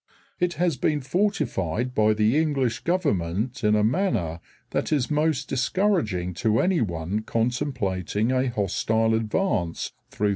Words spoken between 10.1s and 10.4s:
the straits.